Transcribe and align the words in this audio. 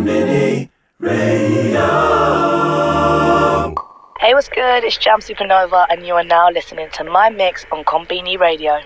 Mini 0.00 0.70
Radio. 0.98 1.86
Hey, 4.18 4.34
what's 4.34 4.48
good? 4.48 4.84
It's 4.84 4.98
Jamz 4.98 5.28
Supernova, 5.28 5.86
and 5.90 6.06
you 6.06 6.14
are 6.14 6.24
now 6.24 6.50
listening 6.50 6.88
to 6.94 7.04
my 7.04 7.30
mix 7.30 7.64
on 7.70 7.84
Konbini 7.84 8.38
Radio. 8.38 8.80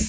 you. 0.00 0.07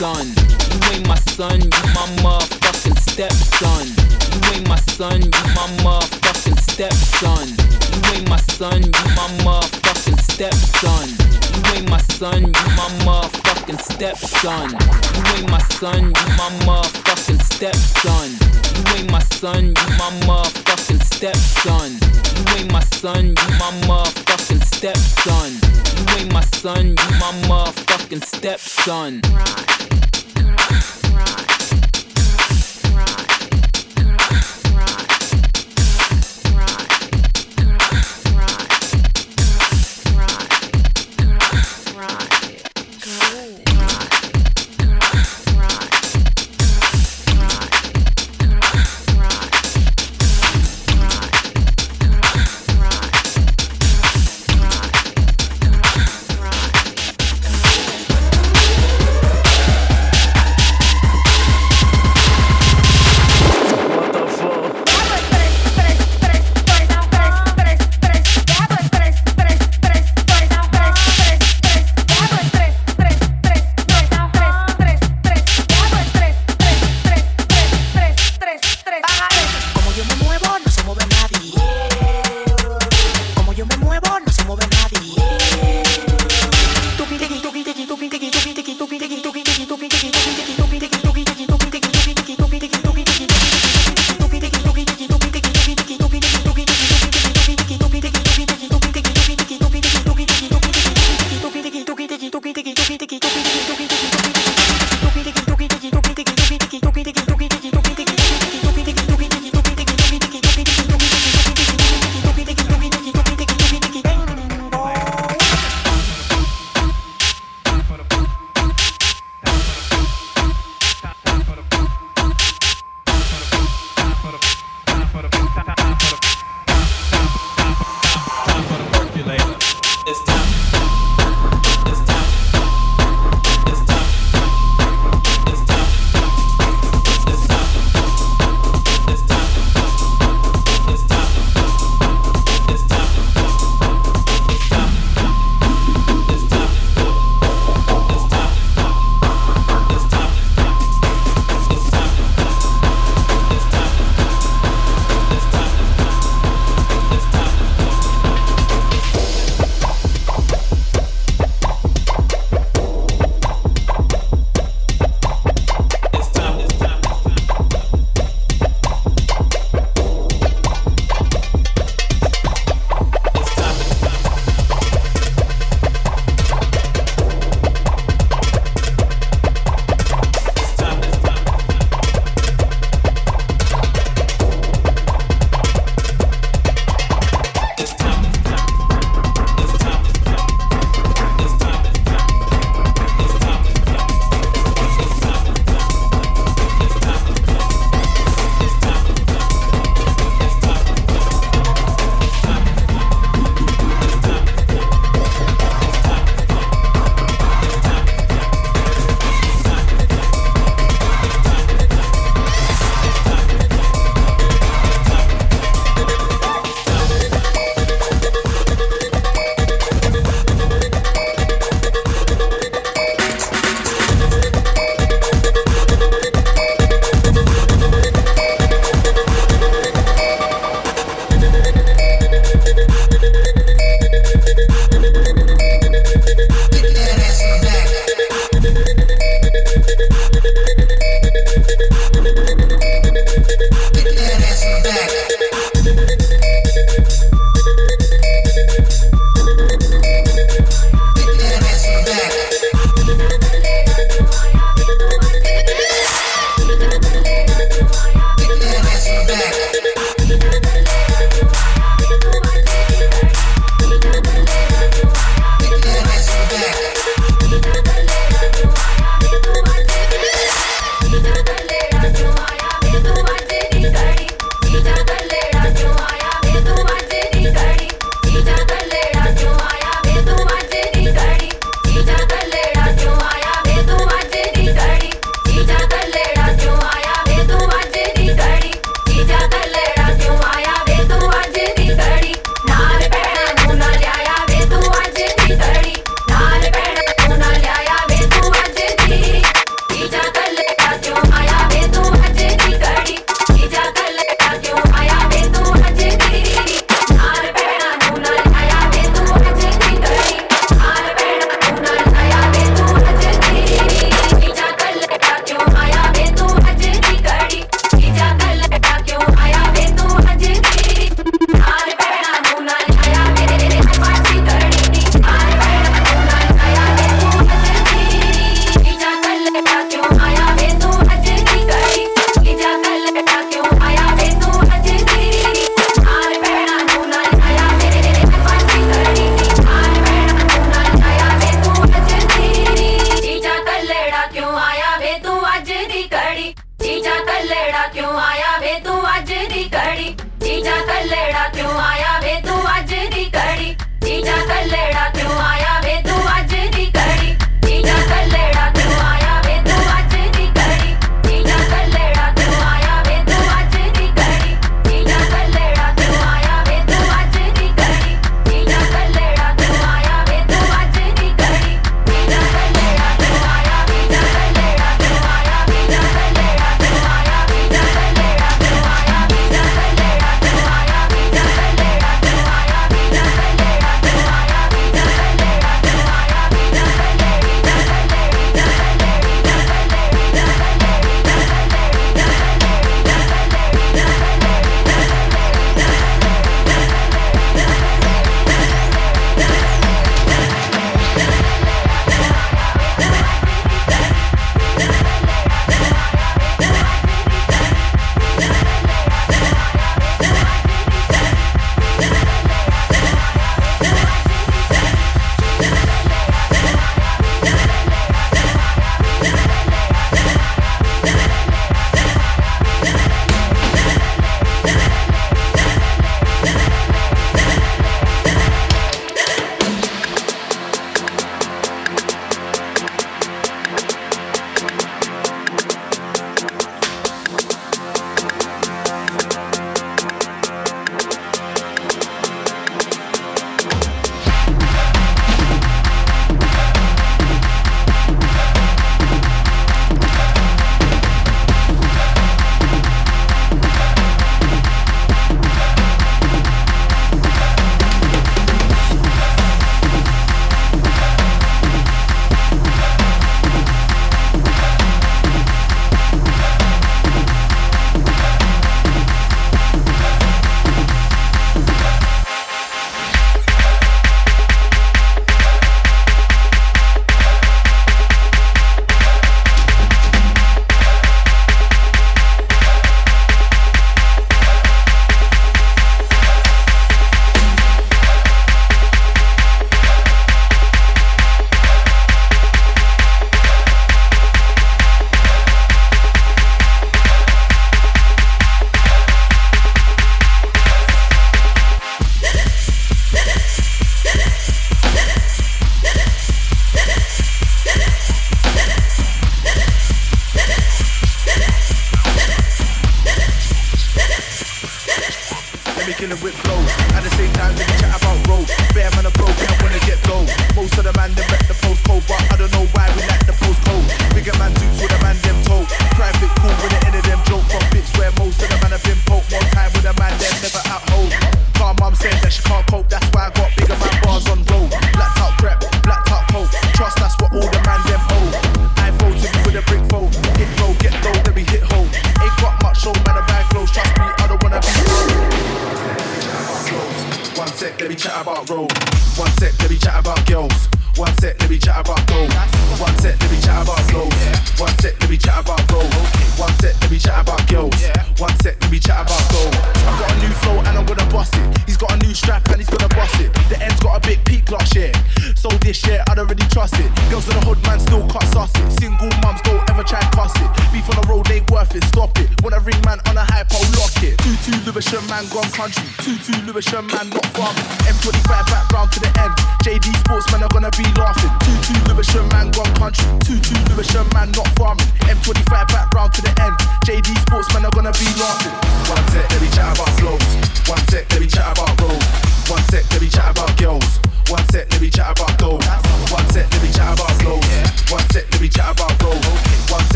Stepson. 0.00 0.32
You 0.72 0.80
ain't 0.94 1.06
my 1.06 1.14
son, 1.36 1.60
you 1.60 1.84
my 1.92 2.06
motherfucking 2.24 2.98
stepson. 3.10 3.86
You 4.32 4.40
ain't 4.54 4.66
my 4.66 4.76
son, 4.96 5.20
you 5.20 5.44
my 5.52 5.66
motherfucking 5.84 6.58
stepson. 6.70 7.48
You 7.92 8.16
ain't 8.16 8.28
my 8.28 8.38
son, 8.56 8.82
you 8.82 9.04
my 9.14 9.28
motherfucking 9.44 10.18
stepson. 10.32 11.08
You 11.52 11.76
ain't 11.76 11.90
my 11.90 11.98
son, 11.98 12.44
you 12.44 12.66
my 12.80 12.88
motherfucking 13.04 13.78
stepson. 13.78 14.70
You 15.16 15.36
ain't 15.36 15.50
my 15.50 15.58
son, 15.76 16.02
you 16.04 16.26
my 16.40 16.48
motherfucking 16.64 17.42
stepson. 17.52 18.30
You 18.76 18.96
ain't 18.96 19.10
my 19.10 19.20
son, 19.36 19.66
you 19.66 19.88
my 20.00 20.10
motherfucking 20.24 21.02
stepson. 21.12 22.00
You 22.36 22.56
ain't 22.56 22.72
my 22.72 22.80
son, 22.96 23.26
you 23.26 23.48
my 23.60 23.70
motherfucking 23.84 24.64
stepson. 24.64 25.60
You 25.98 26.16
ain't 26.16 26.32
my 26.32 26.44
son, 26.56 26.86
you 26.88 27.10
my 27.20 27.32
motherfucking 27.48 28.24
stepson. 28.24 29.20
Right. 29.34 29.79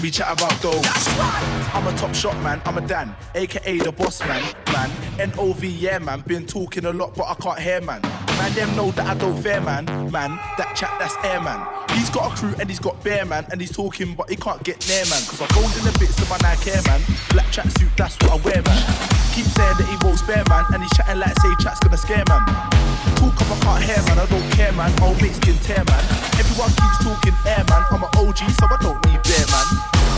Let 0.00 0.04
me 0.04 0.10
chat 0.12 0.32
about 0.32 0.62
gold. 0.62 0.80
I'm 1.76 1.86
a 1.86 1.92
top 1.92 2.14
shot 2.14 2.34
man, 2.42 2.62
I'm 2.64 2.78
a 2.78 2.80
Dan, 2.80 3.14
aka 3.34 3.78
the 3.80 3.92
boss 3.92 4.20
man, 4.20 4.42
man. 4.72 4.90
NOV, 5.36 5.62
yeah 5.64 5.98
man, 5.98 6.20
been 6.20 6.46
talking 6.46 6.86
a 6.86 6.90
lot, 6.90 7.14
but 7.14 7.28
I 7.28 7.34
can't 7.34 7.58
hear 7.58 7.82
man. 7.82 8.00
Man, 8.00 8.50
them 8.54 8.74
know 8.76 8.92
that 8.92 9.06
I 9.06 9.12
don't 9.12 9.36
fear 9.42 9.60
man, 9.60 9.84
man. 10.10 10.40
That 10.56 10.74
chat, 10.74 10.96
that's 10.98 11.14
air 11.22 11.42
man. 11.42 11.68
He's 11.90 12.08
got 12.08 12.32
a 12.32 12.34
crew 12.34 12.54
and 12.58 12.70
he's 12.70 12.78
got 12.78 13.04
bear 13.04 13.26
man, 13.26 13.44
and 13.52 13.60
he's 13.60 13.72
talking, 13.72 14.14
but 14.14 14.30
he 14.30 14.36
can't 14.36 14.64
get 14.64 14.88
near 14.88 15.04
man. 15.04 15.20
Cause 15.28 15.42
I'm 15.42 15.48
holding 15.52 15.84
the 15.84 15.94
bits 15.98 16.16
of 16.16 16.30
my 16.30 16.38
Nike 16.40 16.70
Air, 16.70 16.80
man. 16.86 17.02
Black 17.28 17.48
tracksuit, 17.52 17.94
that's 17.98 18.16
what 18.20 18.32
I 18.32 18.36
wear 18.36 18.62
man. 18.62 18.80
Keep 19.36 19.52
saying 19.52 19.76
that 19.76 19.86
he 19.86 20.06
won't 20.06 20.18
spare 20.18 20.44
man, 20.48 20.64
and 20.72 20.82
he's 20.82 20.96
chatting 20.96 21.20
like 21.20 21.38
say 21.40 21.52
chat's 21.60 21.78
gonna 21.80 21.98
scare 21.98 22.24
man. 22.26 22.79
Talk 23.16 23.40
up, 23.40 23.50
I 23.50 23.56
can't 23.60 23.82
hear 23.84 24.02
man, 24.06 24.18
I 24.18 24.26
don't 24.26 24.48
care 24.52 24.72
man. 24.72 24.92
I'll 25.00 25.14
make 25.20 25.34
skin 25.34 25.56
tear 25.64 25.84
man. 25.84 26.02
Everyone 26.40 26.70
keeps 26.70 26.98
talking 27.04 27.36
air 27.46 27.64
man. 27.68 27.82
I'm 27.90 28.02
an 28.04 28.10
OG, 28.20 28.40
so 28.58 28.64
I 28.68 28.76
don't 28.80 28.98
need 29.06 29.20
bear 29.24 29.46
man. 29.48 29.66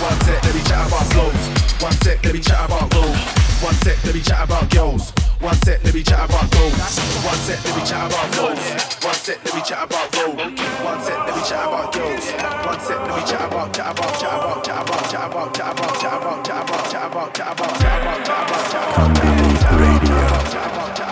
One 0.03 0.19
sec, 0.27 0.43
let 0.43 0.55
me 0.55 0.63
chat 0.67 0.87
about 0.87 1.07
flows. 1.13 1.43
One 1.83 1.97
sec, 2.03 2.19
let 2.25 2.35
me 2.35 2.41
chat 2.41 2.65
about 2.67 2.91
gold. 2.91 3.17
One 3.63 3.75
sec, 3.87 3.97
let 4.05 4.15
me 4.15 4.21
chat 4.21 4.43
about 4.45 4.71
girls. 4.71 5.13
One 5.39 5.55
sec, 5.63 5.83
let 5.85 5.95
me 5.95 6.03
chat 6.03 6.23
about 6.23 6.51
gold. 6.51 6.73
One 6.75 7.39
sec, 7.47 7.59
let 7.65 7.75
me 7.77 7.83
chat 7.87 8.07
about 8.07 8.27
flows. 8.35 8.59
One 9.03 9.15
sec, 9.15 9.39
let 9.45 9.55
me 9.55 9.63
chat 9.63 9.83
about 9.87 10.11
gold. 10.13 10.39
One 10.39 11.01
sec, 11.03 11.19
let 11.27 11.35
me 11.37 11.43
chat 11.43 11.67
about 11.67 11.93
girls. 11.93 12.27
One 12.67 12.81
sec, 12.81 12.99
let 12.99 13.15
me 13.15 13.23
chat 13.27 13.47
about, 13.47 13.75
chat 13.75 13.91
about, 13.91 14.19
chat 14.19 14.35
about, 14.35 14.65
chat 14.65 14.83
about, 14.83 15.11
chat 15.11 15.27
about, 15.27 15.55
chat 15.55 15.71
about, 15.71 15.95
chat 15.95 16.23
about, 16.23 16.43
chat 16.43 16.63
about, 16.63 16.83
chat 16.83 17.07
about, 17.11 17.35
chat 17.35 17.53
about, 17.53 17.79
chat 17.79 18.03
about, 18.03 18.25
chat 18.25 18.43
about, 18.43 18.71
chat 18.71 18.83
about, 18.83 18.95
Combinate 18.95 19.63
Radio. 19.79 20.15
chat 20.15 20.31
about, 20.31 20.53
chat 20.53 20.67
about, 20.67 20.97
chat 20.97 21.07
about, 21.07 21.12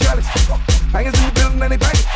the 0.00 0.08
I 0.08 0.20
chalice. 0.20 0.92
Bangers 0.92 1.14
in 1.14 1.26
the 1.26 1.32
building 1.34 1.62
and 1.62 1.72
they 1.72 1.76
bang 1.76 1.94
it. 1.94 2.06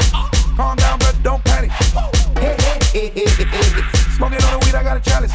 Calm 0.57 0.77
down, 0.77 0.99
but 0.99 1.17
don't 1.23 1.45
panic. 1.45 1.71
Hey, 1.71 2.57
hey, 2.93 3.11
hey, 3.13 3.27
hey, 3.27 3.45
hey. 3.45 3.83
Smoking 4.17 4.43
on 4.45 4.51
the 4.53 4.59
weed, 4.65 4.75
I 4.75 4.83
got 4.83 4.97
a 4.97 5.01
chalice. 5.01 5.33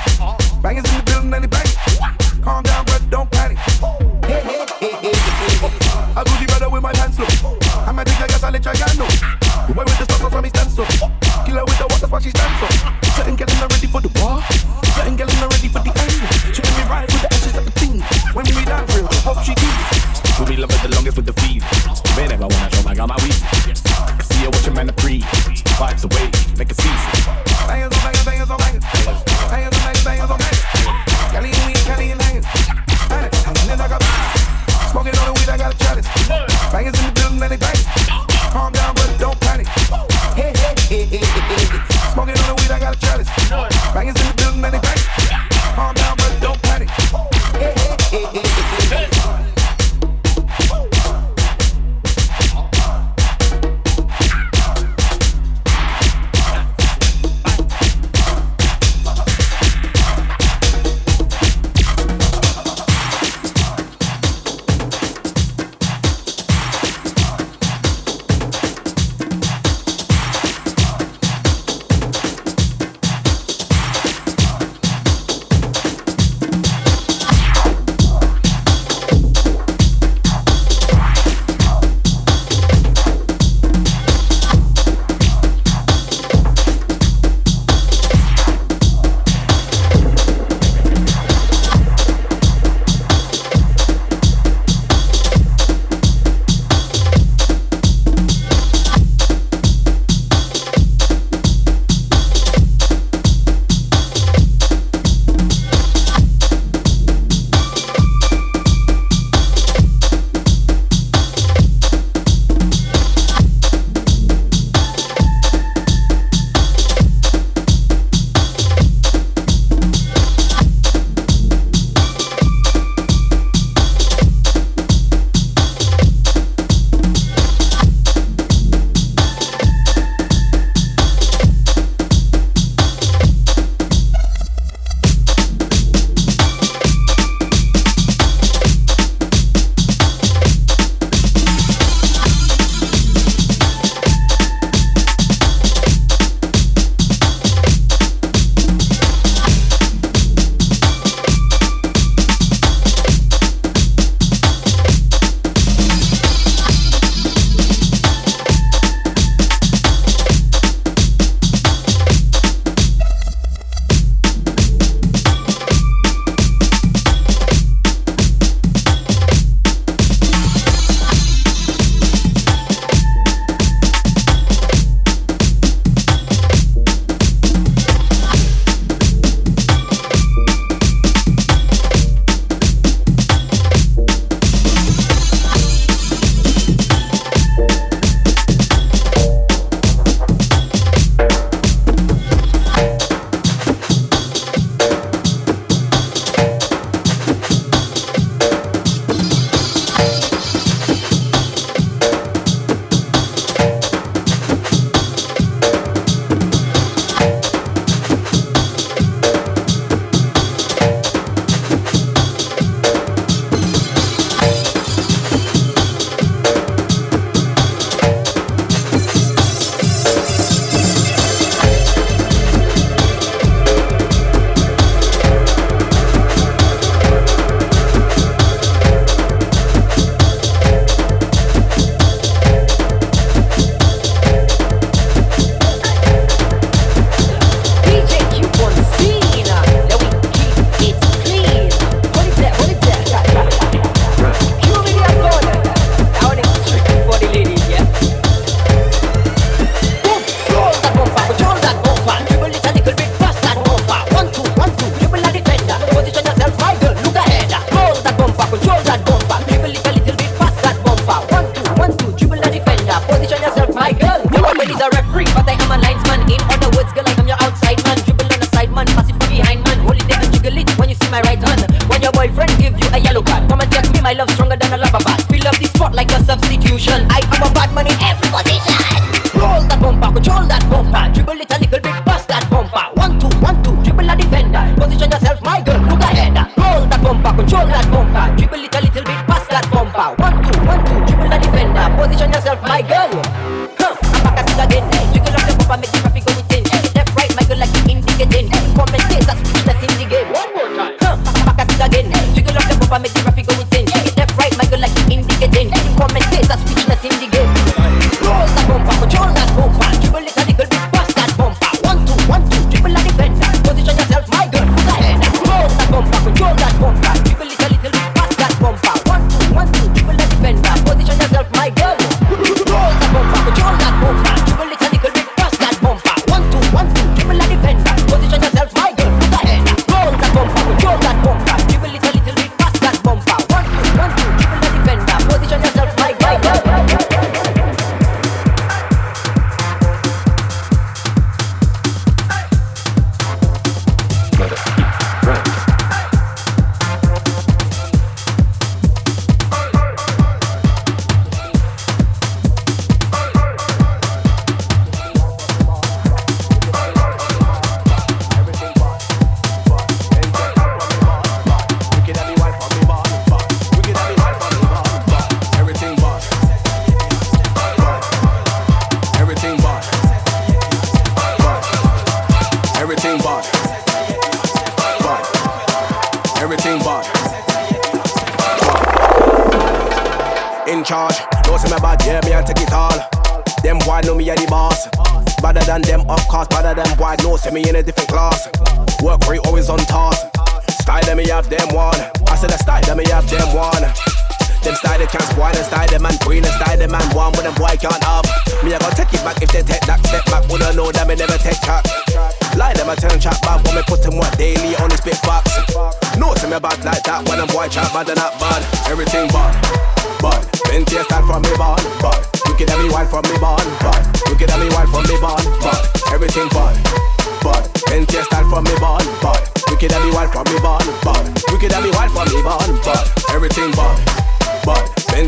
Bangers 0.62 0.86
in 0.92 0.98
the 0.98 1.04
building 1.06 1.34
and 1.34 1.44
they 1.44 1.48
bang 1.48 1.66
it. 1.66 2.44
Calm 2.44 2.64
down, 2.64 2.86
but 2.86 3.02
don't 3.10 3.30
panic. 3.32 3.58
Hey, 3.58 4.42
hey, 4.42 4.66
hey, 4.80 4.92
hey, 5.02 5.14
hey. 5.14 5.70
I 6.16 6.24
do 6.24 6.32
the 6.40 6.46
brother 6.48 6.70
with 6.70 6.84
my 6.84 6.96
hands 6.98 7.16
slow. 7.16 7.28
I'm 7.86 8.00
a 8.00 8.06
digger, 8.06 8.28
guess 8.28 8.44
I 8.44 8.50
let 8.50 8.66
you 8.66 9.00
know. 9.00 9.08
The 9.68 9.74
boy 9.74 9.84
with 9.84 9.98
the 10.00 10.06
stuff 10.06 10.32
from 10.32 10.44
his 10.44 10.54
stand 10.54 10.72
so. 10.72 10.86
Killer 11.46 11.66
boyfriend 11.66 13.09
on 23.00 23.08
my 23.08 23.16
week. 23.24 23.34
See 23.34 24.42
you 24.42 24.50
watching 24.50 24.74
man 24.74 24.88
to 24.88 24.94
pre. 24.94 25.22
Vibes 25.80 26.04
away, 26.04 26.30
make 26.58 26.70
it 26.70 26.76
cease. 26.76 27.26
Bangers 27.68 27.98
bangers, 28.02 28.26
bangers 28.26 28.84
bangers. 28.84 29.29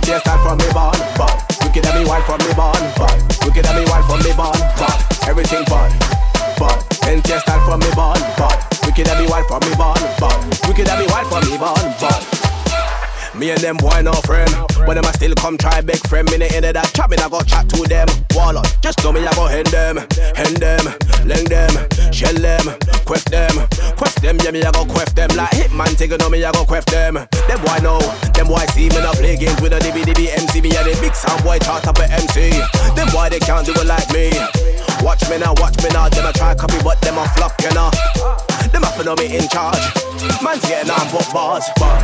Of 0.09 0.21
style 0.21 0.41
from 0.41 0.57
me 0.57 0.65
born, 0.73 0.97
bad. 1.19 1.37
Wicked 1.61 1.85
at 1.85 1.93
me 1.93 2.05
wild 2.05 2.25
from 2.25 2.39
me 2.41 2.53
born, 2.57 2.81
bad. 2.97 3.17
Wicked 3.45 3.65
at 3.65 3.75
me 3.77 3.85
wild 3.85 4.05
from 4.09 4.19
me 4.25 4.33
born, 4.33 4.57
bad. 4.79 4.97
Everything 5.29 5.63
bad. 5.65 5.93
Plenty 7.01 7.33
of 7.33 7.41
style 7.41 7.61
from 7.65 7.79
me 7.79 7.91
born, 7.93 8.21
bad. 8.39 8.57
Wicked 8.85 9.07
at 9.07 9.17
me 9.21 9.27
wild 9.29 9.45
from 9.47 9.61
me 9.61 9.75
born, 9.77 10.00
Me 13.41 13.49
and 13.49 13.57
them 13.57 13.75
boy 13.77 14.05
no 14.05 14.13
friend, 14.29 14.53
but 14.85 14.93
them 14.93 15.01
I 15.01 15.11
still 15.17 15.33
come 15.33 15.57
try 15.57 15.81
big 15.81 15.97
friend. 16.05 16.29
Me 16.29 16.37
of 16.45 16.61
that 16.61 16.93
chat, 16.93 17.09
me 17.09 17.17
I 17.17 17.25
go 17.25 17.41
chat 17.41 17.65
to 17.73 17.81
them. 17.89 18.05
Wallon, 18.37 18.61
just 18.85 19.01
know 19.01 19.09
me 19.09 19.25
I 19.25 19.33
go 19.33 19.49
hand 19.49 19.65
them, 19.73 19.97
hand 20.37 20.61
them, 20.61 20.85
leng 21.25 21.49
them, 21.49 21.73
shell 22.13 22.37
them, 22.37 22.61
quest 23.01 23.33
them, 23.33 23.49
quest 23.97 24.21
them. 24.21 24.37
Yeah 24.45 24.53
me 24.53 24.61
I 24.61 24.69
go 24.69 24.85
quest 24.85 25.15
them 25.17 25.33
like 25.33 25.49
hitman. 25.57 25.97
Take 25.97 26.13
know 26.21 26.29
me 26.29 26.45
I 26.45 26.51
go 26.53 26.69
quest 26.69 26.93
them. 26.93 27.17
Them 27.17 27.59
boy 27.65 27.81
know, 27.81 27.97
them 28.37 28.45
boy 28.45 28.61
see 28.77 28.93
me 28.93 29.01
not 29.01 29.17
play 29.17 29.33
games 29.33 29.57
with 29.57 29.73
a 29.73 29.81
DBDB 29.81 30.37
MC. 30.37 30.61
Me 30.61 30.77
and 30.77 30.85
the 30.85 30.93
big 31.01 31.17
sound 31.17 31.41
boy 31.41 31.57
chart 31.65 31.87
up 31.89 31.97
a 31.97 32.05
MC. 32.13 32.53
Them 32.93 33.09
boy 33.09 33.33
they 33.33 33.41
can't 33.41 33.65
do 33.65 33.73
it 33.73 33.89
like 33.89 34.05
me. 34.13 34.29
Watch 35.01 35.25
me 35.33 35.41
now, 35.41 35.57
watch 35.57 35.81
me 35.81 35.89
now. 35.89 36.13
Them 36.13 36.29
I 36.29 36.31
try 36.37 36.53
copy, 36.53 36.77
but 36.85 37.01
them 37.01 37.17
a 37.17 37.25
flop, 37.33 37.57
you 37.57 37.73
know. 37.73 37.89
Them 38.71 38.83
a 38.83 39.03
know 39.03 39.15
me 39.15 39.35
in 39.35 39.47
charge. 39.49 39.83
Man's 40.41 40.63
getting 40.63 40.91
on 40.91 41.11
book 41.11 41.27
bars, 41.33 41.67
but, 41.75 41.99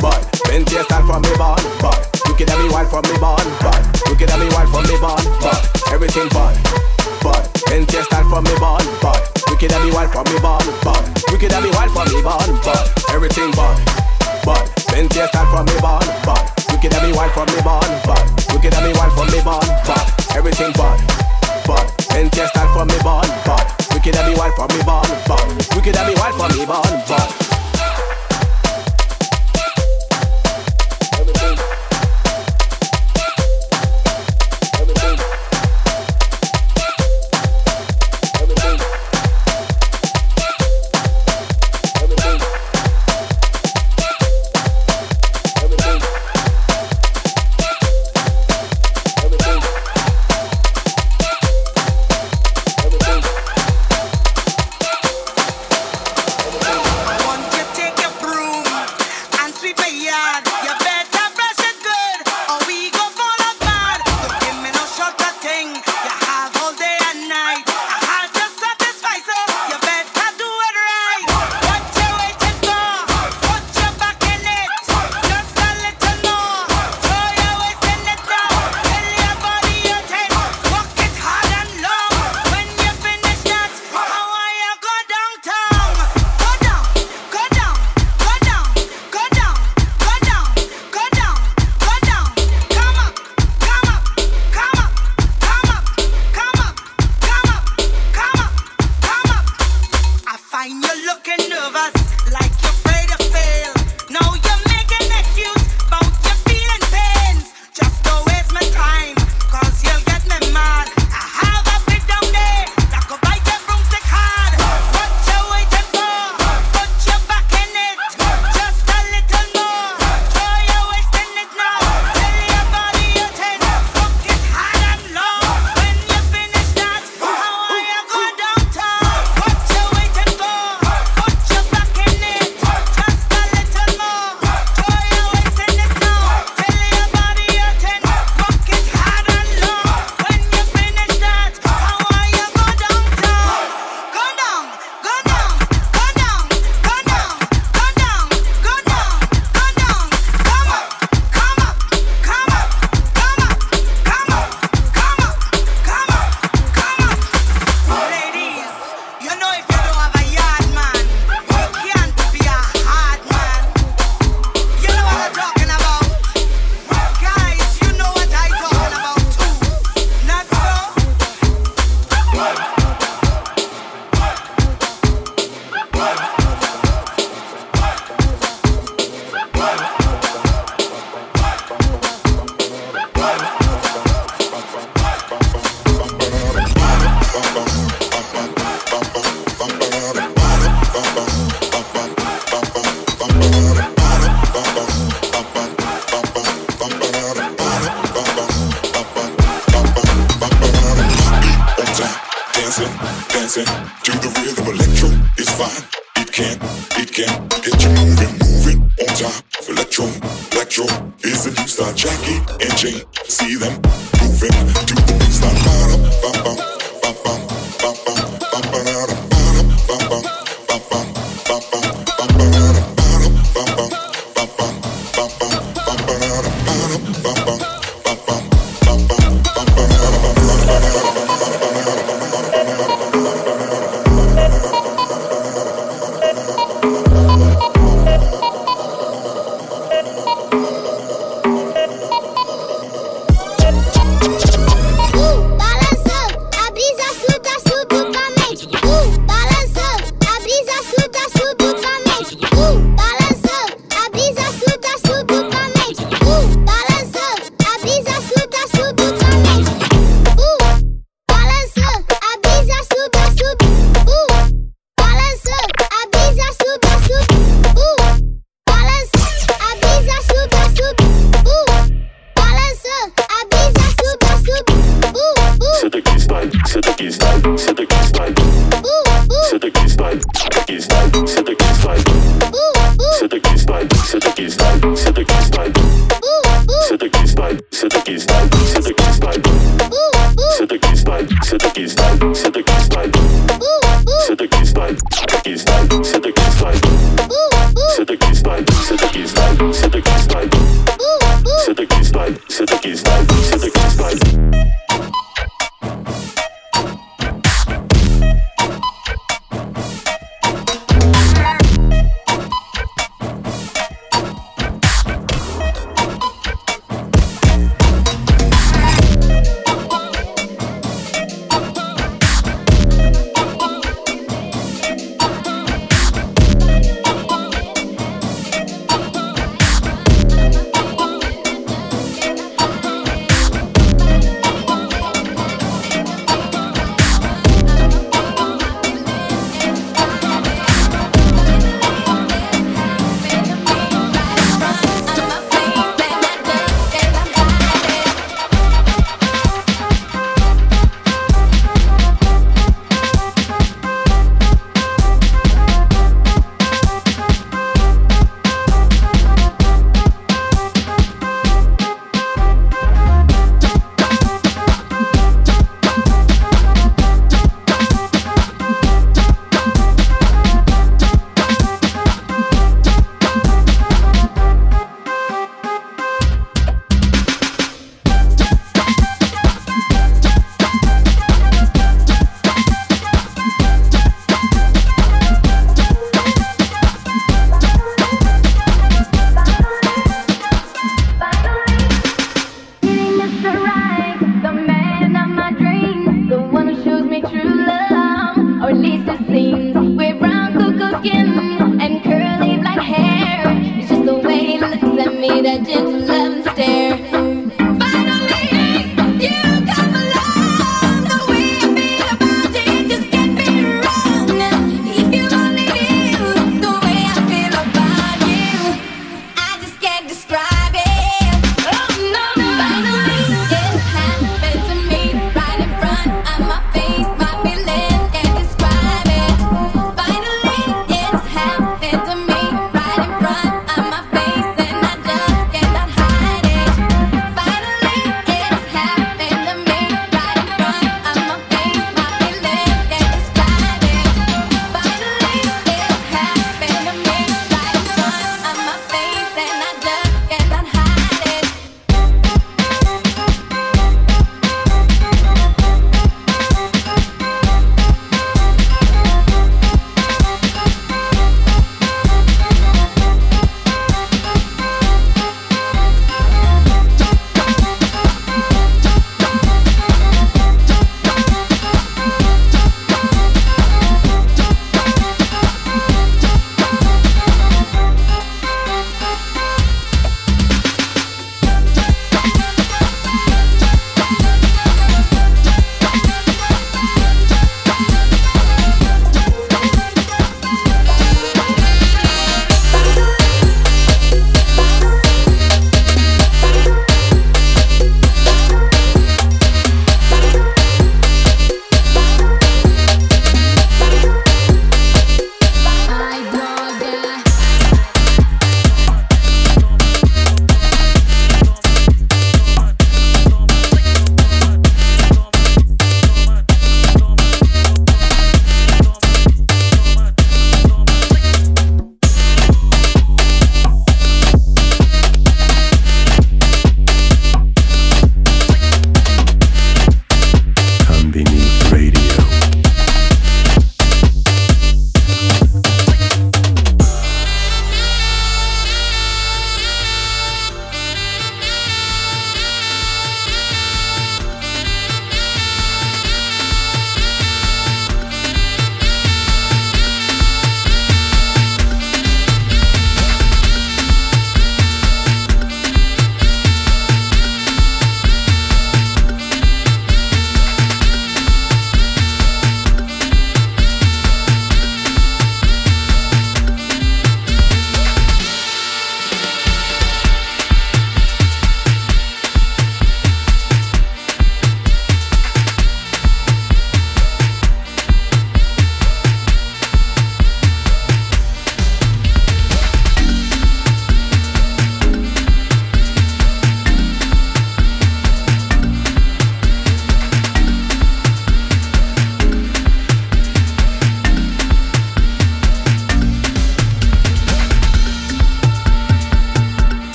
but, 0.00 0.20
plenty 0.44 0.76
of 0.76 0.84
style 0.84 1.06
from 1.06 1.22
me 1.22 1.32
born, 1.36 1.64
but, 1.80 1.96
wicked 2.28 2.50
at 2.50 2.58
me 2.60 2.68
wild 2.68 2.88
from 2.90 3.02
me 3.08 3.16
born, 3.16 3.46
but, 3.64 3.80
wicked 4.08 4.28
at 4.28 4.38
me 4.38 4.48
wild 4.52 4.68
from 4.68 4.84
me 4.84 4.96
born, 5.00 5.24
but, 5.40 5.64
everything 5.92 6.28
bad, 6.28 6.54
but, 7.22 7.48
plenty 7.66 7.96
of 7.96 8.04
style 8.04 8.28
from 8.28 8.44
me 8.44 8.54
born, 8.60 8.84
but, 9.00 9.22
wicked 9.48 9.72
at 9.72 9.80
me 9.82 9.90
wild 9.92 10.12
from 10.12 10.24
me 10.28 10.38
born, 10.44 10.66
but, 10.84 11.04
wicked 11.32 11.52
at 11.52 11.62
me 11.62 11.70
wild 11.72 11.90
from 11.90 12.08
me 12.12 12.20
born, 12.20 12.50
but, 12.60 12.84
everything 13.10 13.50
bad, 13.52 13.78
but, 14.44 14.64
plenty 14.90 15.20
of 15.20 15.28
style 15.32 15.48
from 15.48 15.64
me 15.64 15.76
born, 15.80 16.04
but, 16.26 16.44
wicked 16.68 16.92
at 16.92 17.02
me 17.02 17.12
wild 17.16 17.32
from 17.32 17.48
me 17.48 17.60
born, 17.64 17.90
but, 18.04 18.24
wicked 18.52 18.74
at 18.74 18.82
me 18.84 18.92
wild 18.92 19.12
from 19.16 19.28
me 19.32 19.40
born, 19.40 19.68
but, 19.88 20.04
everything 20.36 20.72
bad, 20.76 21.00
but, 21.64 21.86
plenty 22.12 22.40
of 22.44 22.48
style 22.52 22.68
from 22.74 22.88
me 22.88 22.98
born, 23.00 23.30
but, 23.48 23.83
wicked 24.04 24.20
at 24.20 24.28
me 24.28 24.34
wild 24.36 24.54
for 24.54 24.68
me 24.76 24.82
born, 24.82 25.06
but, 25.26 25.74
wicked 25.74 25.96
at 25.96 26.06
me 26.06 26.14
wild 26.16 26.34
from 26.34 26.58
me 26.58 26.66
born, 26.66 27.02
but. 27.08 27.43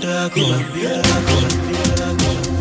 Colombia, 0.00 0.30
Colombia, 0.30 1.02
Colombia, 1.26 2.16
Colombia. 2.18 2.57